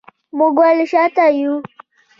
موږ 0.37 0.53
ولې 0.61 0.85
شاته 0.91 1.25
یو؟ 1.39 1.53